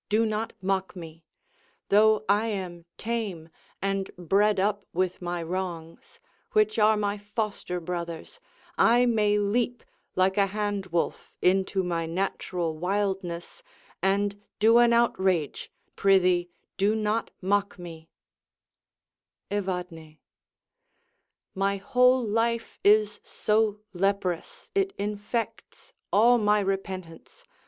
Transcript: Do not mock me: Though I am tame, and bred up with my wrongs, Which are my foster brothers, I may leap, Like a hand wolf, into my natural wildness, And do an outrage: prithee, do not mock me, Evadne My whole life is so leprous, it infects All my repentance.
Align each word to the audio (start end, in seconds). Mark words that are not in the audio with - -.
Do 0.09 0.25
not 0.25 0.53
mock 0.63 0.95
me: 0.95 1.25
Though 1.89 2.25
I 2.27 2.47
am 2.47 2.85
tame, 2.97 3.49
and 3.83 4.09
bred 4.17 4.59
up 4.59 4.83
with 4.93 5.21
my 5.21 5.43
wrongs, 5.43 6.19
Which 6.53 6.79
are 6.79 6.97
my 6.97 7.19
foster 7.19 7.79
brothers, 7.79 8.39
I 8.79 9.05
may 9.05 9.37
leap, 9.37 9.83
Like 10.15 10.37
a 10.37 10.47
hand 10.47 10.87
wolf, 10.87 11.31
into 11.39 11.83
my 11.83 12.07
natural 12.07 12.75
wildness, 12.75 13.61
And 14.01 14.41
do 14.57 14.79
an 14.79 14.91
outrage: 14.91 15.71
prithee, 15.95 16.49
do 16.77 16.95
not 16.95 17.29
mock 17.39 17.77
me, 17.77 18.09
Evadne 19.51 20.17
My 21.53 21.77
whole 21.77 22.23
life 22.25 22.79
is 22.83 23.21
so 23.23 23.81
leprous, 23.93 24.71
it 24.73 24.93
infects 24.97 25.93
All 26.11 26.39
my 26.39 26.59
repentance. 26.59 27.45